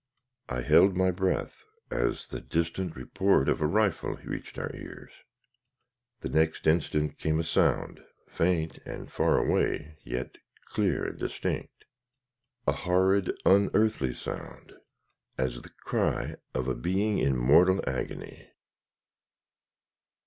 I 0.49 0.61
held 0.63 0.97
my 0.97 1.11
breath, 1.11 1.63
as 1.91 2.25
the 2.29 2.41
distant 2.41 2.95
report 2.95 3.47
of 3.47 3.61
a 3.61 3.67
rifle 3.67 4.15
reached 4.25 4.57
our 4.57 4.75
ears. 4.75 5.11
The 6.21 6.29
next 6.29 6.65
instant 6.65 7.19
came 7.19 7.39
a 7.39 7.43
sound, 7.43 8.03
faint 8.27 8.79
and 8.83 9.11
far 9.11 9.37
away 9.37 9.99
yet 10.03 10.39
clear 10.65 11.05
and 11.05 11.19
distinct 11.19 11.85
a 12.65 12.71
horrid, 12.71 13.31
unearthly 13.45 14.15
sound, 14.15 14.73
as 15.37 15.61
the 15.61 15.69
cry 15.69 16.37
of 16.55 16.67
a 16.67 16.73
being 16.73 17.19
in 17.19 17.37
mortal 17.37 17.79
agony! 17.87 18.49